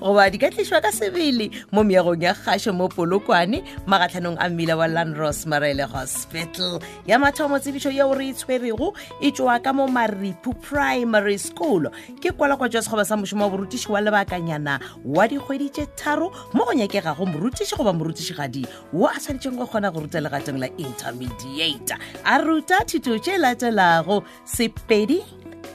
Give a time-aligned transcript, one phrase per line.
[0.00, 4.76] goba di ka tlišwa ka sebele mo meagong ya kgašo mo polokwane magatlhanong a mmila
[4.76, 6.80] wa landros marele hospital.
[7.06, 11.90] Ya mathomo tsebišo yeo re e tshwerego e tšwa ka mo maripu primary school.
[12.20, 16.64] Ke kwalakwa jwa sekgoba sa mošomo wa borutiši wa lebakanyana wa dikgwedi tše tharo mo
[16.64, 21.96] go nyakegago morutiši goba morutišigadi wo a tshwanetšeng go kgona go ruta legatong la intermediate.
[22.24, 25.22] A ruta thuto tše latelago sepedi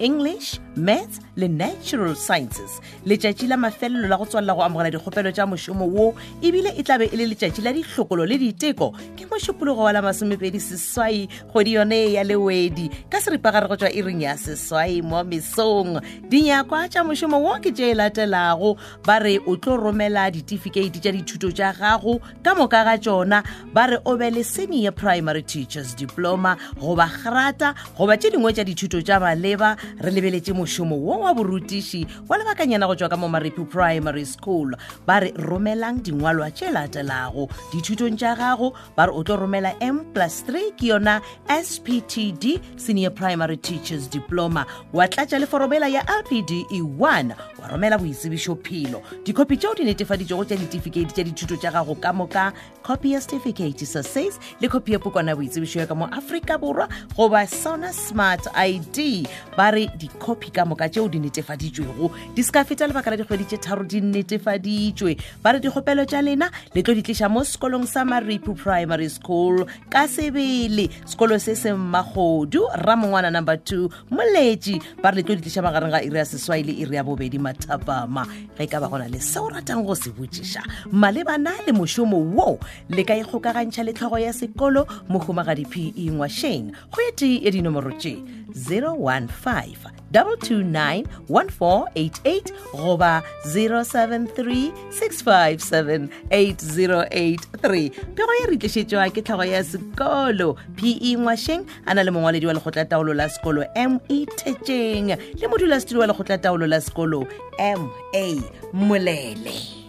[0.00, 2.80] english maths le natural sciences.
[3.06, 7.08] Letšatši la mafelelo la go tswalela go amogela dikgopelo tša mošomo wo ebile e tlabe
[7.12, 12.12] e le letšatši la dihlokolo le diteko ke mošupologo wa la masomepedi seswai kgwedi yone
[12.12, 16.00] ya lewedi ka seripagare go tšwa iring ya seswai mo mesong.
[16.28, 21.50] Dinyakwa tša mošomo wo ke tše latelago ba re o tlo romela ditifikheiti tša dithuto
[21.52, 26.56] tša gago ka moka ga tšona ba re o be le senior primary teachers diploma
[26.78, 32.06] goba grata goba tše dingwe tša dithuto tša maleba re lebeletše mošomo wo wa borutiši
[32.28, 34.76] wa lebakanyana go tšwa ka mo maripu primary school.
[35.06, 37.48] Ba re romelang dingwalwa tše latelago.
[37.72, 43.10] Dithutong tša gago ba re o tlo romela m plus 3 ke yona sptd senior
[43.10, 44.66] primary teachers diploma.
[44.92, 51.14] Wa tlatša leforomela ya lpd e1 wa romela boitsebišophelo dikopi tšeo di netefaditšego tša ditefikeiti
[51.14, 52.52] tša dithuto tša gago ka moka
[52.82, 56.88] copy ya certificate sa sas le copy ya pukana boitsebišo ya ka mo aforika borwa
[57.16, 62.64] goba sona smart id ba re dikopi ka moka tšeo di netefaditšwego di se ka
[62.64, 65.42] feta lebaka la dikgwedi tše tharo di netefaditšwe.
[65.42, 69.66] Ba re dikgopelo tša lena le tlo di tliša mo sekolong sa maripu primary school.
[69.90, 75.02] Ka sebele sekolo se se mmagodu ramongwana number two moletši.
[75.02, 77.38] Ba re le tlo di tliša magareng ga iri ya seswai le iri ya bobedi
[77.50, 80.92] mathapama ge ka ba gona le seo ratang go se botšiša.
[80.92, 86.98] Malebana le mošomo wo le ka ikgokagantšha le tlhogo ya sekolo mohumagadi pe ngwašeng go
[87.08, 88.16] ete tee ya dinomoro tše
[88.54, 98.56] 015 229 1488 goba 073 657 8083 pego ye re
[99.10, 104.26] ke tlhago ya sekolo pe ngwašeng a na le mongwaledi wa lekgotlataolo la sekolo me
[104.26, 107.26] thetšeng le modulasetulo wa lekgotlataolo la sekolo
[107.58, 107.88] ma
[108.72, 109.79] molele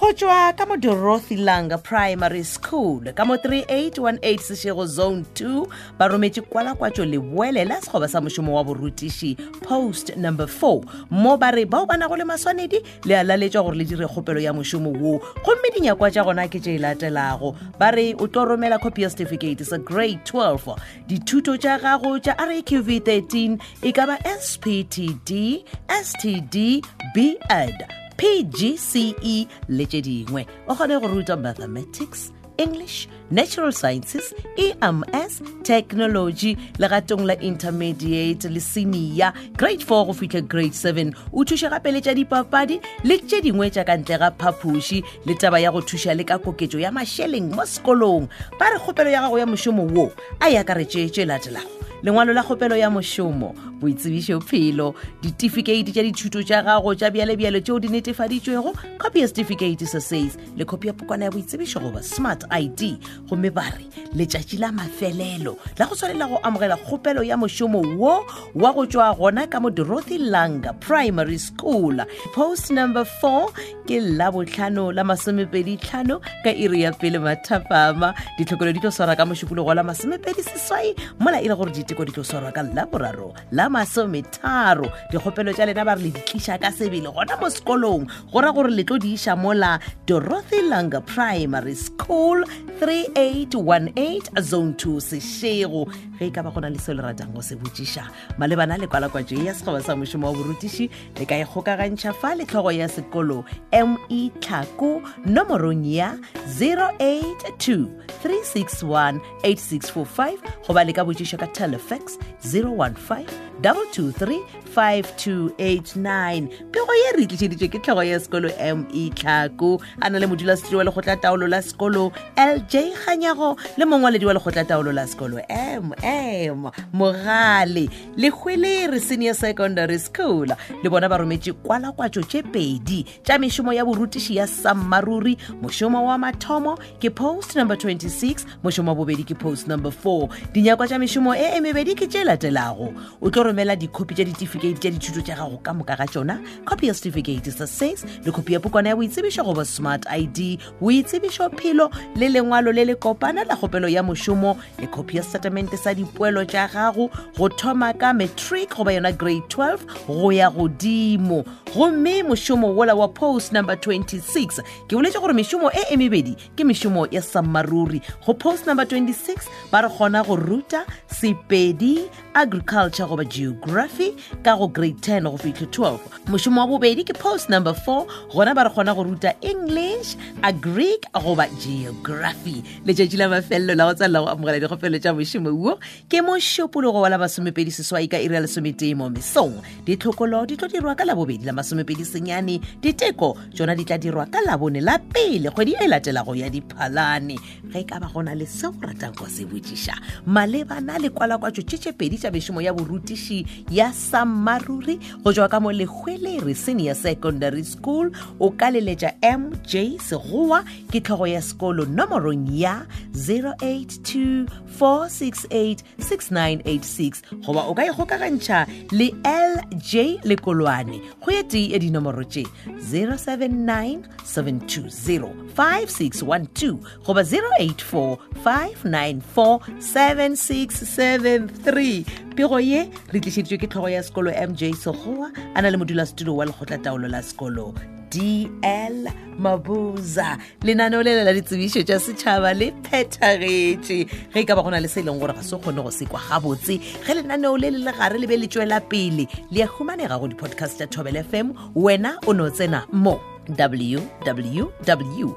[0.00, 5.68] go tswa ka mo dorothy langa primary school ka mo 3818 sešego zone 2
[6.00, 11.52] ba rometše kwalakwatšo leboele la sekgoba sa mošomo wa borutiši post number 4 mo ba
[11.52, 14.88] re bao ba nago le maswanedi le a laletšwa gore le dire kgopelo ya mošomo
[14.88, 15.20] woo.
[15.44, 17.52] Gomme dinyakwa tša gona ke tše e latelago.
[17.76, 20.80] Ba re o tlo romela copy ya certificate sa grade 12
[21.12, 25.60] dithuto tša gago tša raqv 13 e ka ba sptd
[25.92, 26.80] std
[27.12, 30.44] bed pgce le tše dingwe.
[30.68, 39.32] O kgone go ruta mathematics english natural sciences ems technology legatong la intermediate le senior.
[39.56, 43.70] Grade 4 go fitlha grade 7 o thuša gape le tša dipapadi le tše dingwe
[43.70, 47.56] tša ka ntle ga phaphuši le taba ya go thuša le ka koketšo ya mašeleng
[47.56, 48.28] mo sekolong.
[48.60, 51.72] Ba re kgopelo ya gago ya mošomo wo a e akaretše tše latelago.
[52.02, 54.94] Lengwalo la kgopelo ya mošomo boitsebišo phelo.
[55.22, 60.36] Ditifikheiti tša dithuto tša gago tša bjalebjale tšeo di netefaditšwego copy ya certificate sa sace
[60.56, 62.98] le copy ya pokwana ya boitsebišo goba smart id
[63.28, 68.26] gomme ba re letšatši la mafelelo la go tshwanela go amogela kgopelo ya mošomo wo
[68.54, 71.96] wa go tšwa gona ka mo dorothy langa primary school.
[72.34, 78.12] Post number 4 ke la botlhano la masomepedi tlhano ka iri ya pele mathapama.
[78.36, 82.24] Ditlhokelo di tlo swara ka mošupologo la masomepedi seswai mola e gore diteko di tlo
[82.24, 83.32] swarwa ka laboraro.
[83.52, 88.04] La masometharo dikgopelo tša lena ba re le di tliša ka sebele gona mo sekolong.
[88.32, 92.42] Go ra gore le tlo di iša mola dorothy langa primary school
[92.82, 95.86] 3818 zone 2 sešego
[96.18, 98.36] ge e ka ba go na le seo le ratang go se botšiša.
[98.38, 100.90] Malebana le kwalakwatšo ya sekgoba sa mošomo wa borutiši
[101.20, 106.16] le ka ikgokagantšha fa le tlhogo ya sekolo me tlhako nomorong ya
[106.58, 107.86] 082
[108.22, 117.68] 361 8645 goba le ka botšiša ka telefax 015 223 5289 pego ye re tlišeditšwe
[117.68, 119.80] ke tlhogo ya sekolo me tlhako.
[120.00, 124.64] A na le modulasetiri wa lekgotla taolo la sekolo lj kganyago le mongwaledi wa lekgotla
[124.64, 127.88] taolo la sekolo mm mogale.
[128.16, 130.48] Le hwelere senior secondary school.
[130.82, 136.18] Le bona ba rometse kwalakwatso tše pedi tša mešomo ya borutiši ya sammaruri mošomo wa
[136.18, 141.34] mathomo ke post number 26 mošomo wa bobedi ke post number 4 dinyakwa tša mešomo
[141.34, 142.94] e e mebedi ke tše latelago.
[143.20, 146.86] O tlo romela dikhopi tša ditifikeiti tša dithuto tša gago ka moka ga tšona copy
[146.86, 151.90] ya certificate sa sas le khopi ya pukana ya boitsebišo goba smart id boitsebišo phelo
[152.16, 156.44] le lengwalo le le kopana la kgopelo ya mošomo le khopi ya setatamente sa dipoelo
[156.44, 161.44] tša gago go thoma ka matric goba yona grade 12 go ya godimo.
[161.74, 166.64] Gomme mošomo wola wa post number 26 ke boletše gore mešomo e e mebedi ke
[166.64, 173.24] mešomo ya sammaruri go post number 26 ba re kgona go ruta sepedi agriculture goba
[173.40, 174.12] geography
[174.44, 178.54] ka go grade 10 go fitlhe 12 mošomo wa bobedi ke post number 4 gona
[178.54, 182.62] ba re kgona go ruta english agric goba geography.
[182.86, 185.78] Letšatši la mafelelo la go tsalela go amogela dikgopelo tša mošomo wo
[186.08, 189.60] ke mošupologo wa la masomepedi seswai ka iri ya lesometee mo mesong.
[189.84, 192.60] Ditlhokolo di tlo dirwa ka labobedi la masomepedi senyane.
[192.80, 197.36] Diteko tšona di tla dirwa ka labone la pele kgwedi e latelago ya diphalane.
[197.70, 202.18] Ge ka ba gona le seo ratang go se botšiša malebana le kwalakwatšo tše pedi
[202.18, 203.29] tša mešomo ya borutiši
[203.70, 208.10] ya sammaruri go tšwa ka mo lekgwelere senior secondary school.
[208.40, 214.46] O ka leletša mj segowa ke tlhogo ya sekolo nomorong ya 082
[214.78, 221.00] 468 6986 goba o ka ikgokagantšha le lj lekolwane.
[221.20, 222.44] Go ye tee e dinomoro tše
[222.90, 232.04] 079 720 5612 goba 084 594 7673
[232.40, 236.46] pego ye re tlišeditšwe ke tlhogo ya sekolo mj segowa a na le modulasetulo wa
[236.48, 237.74] lekgotla taolo la sekolo
[238.10, 239.08] dl
[239.38, 240.38] mabuza.
[240.62, 243.98] Lenaneo le lela ditsebišo tša setšhaba le phethagetše.
[244.32, 245.92] Ge e ka ba go na le se e leng gore ga se kgone go
[245.92, 249.68] sekwa gabotse ge lenaneo le le le gare le be le tšwela pele le a
[249.68, 253.20] humanega go di-podcast tša tobel fm wena o ne o tsena mo
[253.56, 255.30] www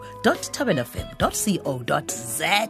[0.53, 1.29] thobelafm co
[2.37, 2.67] za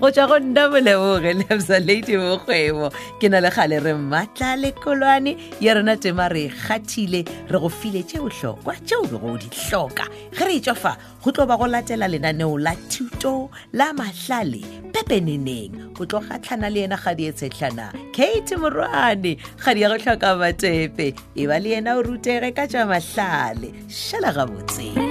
[0.00, 2.90] go tšwa go nna boleboge lebsa lady mokgwebo.
[3.20, 8.02] Ke na le gale re mmatla lekolwane ya rona tema re kgathile re go file
[8.02, 10.04] tše bohlokwa tšeo be go di hloka.
[10.32, 14.62] Ge re etšwa fa go tlo ba go latela lenaneo la thuto la mahlale
[14.92, 15.96] pepeneneng.
[15.98, 19.38] O tlo kgatlhana le yena gadi e tshetlhana kate morwane.
[19.64, 21.14] Gadi ya go tlhoka matepe.
[21.34, 23.72] E ba le yena o rutege ka tša mahlale
[24.46, 25.05] šala gabotse